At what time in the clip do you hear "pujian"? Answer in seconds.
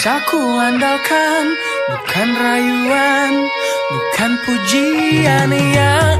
4.48-5.52